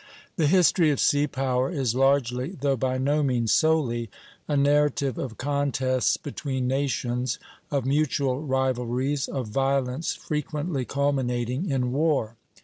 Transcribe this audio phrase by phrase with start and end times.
[0.35, 4.09] The history of Sea Power is largely, though by no means solely,
[4.47, 7.37] a narrative of contests between nations,
[7.69, 12.35] of mutual rivalries, of violence frequently culminating in war.